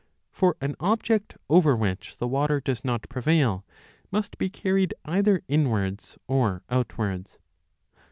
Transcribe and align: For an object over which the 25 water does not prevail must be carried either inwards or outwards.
For 0.31 0.57
an 0.61 0.75
object 0.79 1.37
over 1.47 1.75
which 1.75 2.13
the 2.17 2.25
25 2.25 2.31
water 2.31 2.59
does 2.59 2.83
not 2.83 3.07
prevail 3.07 3.63
must 4.09 4.39
be 4.39 4.49
carried 4.49 4.95
either 5.05 5.43
inwards 5.47 6.17
or 6.27 6.63
outwards. 6.71 7.37